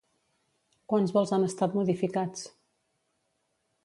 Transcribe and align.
Quants 0.93 1.13
vols 1.17 1.33
han 1.37 1.45
estat 1.49 1.77
modificats? 1.81 2.47